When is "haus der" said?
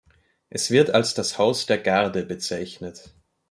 1.37-1.77